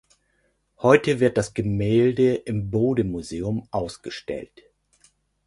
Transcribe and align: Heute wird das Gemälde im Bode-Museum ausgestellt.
Heute 0.79 1.19
wird 1.19 1.37
das 1.37 1.53
Gemälde 1.53 2.33
im 2.33 2.71
Bode-Museum 2.71 3.67
ausgestellt. 3.69 4.63